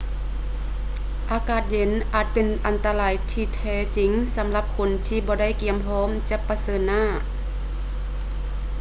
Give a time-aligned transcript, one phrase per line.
[1.31, 7.05] ອາກາດເຢັນ ອາດເປັນອັນຕະລາຍທີ່ແທ້ຈິງສຳລັບຄົນທີ່ບໍ່ໄດ້ກຽມພ້ອມຈະປະເຊີນໜ້າ